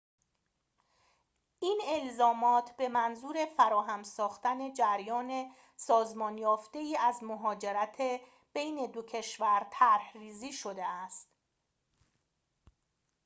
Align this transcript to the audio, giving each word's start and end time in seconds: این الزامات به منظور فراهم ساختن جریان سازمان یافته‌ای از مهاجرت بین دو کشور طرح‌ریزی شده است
این 1.59 1.81
الزامات 1.87 2.75
به 2.77 2.89
منظور 2.89 3.45
فراهم 3.57 4.03
ساختن 4.03 4.73
جریان 4.73 5.53
سازمان 5.75 6.37
یافته‌ای 6.37 6.95
از 6.97 7.23
مهاجرت 7.23 7.97
بین 8.53 8.91
دو 8.91 9.01
کشور 9.03 9.67
طرح‌ریزی 9.71 10.51
شده 10.53 10.85
است 10.85 11.27